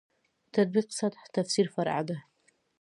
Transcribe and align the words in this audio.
تطبیق 0.53 0.87
سطح 0.99 1.21
تفسیر 1.35 1.67
فرع 1.73 1.99
ده. 2.07 2.17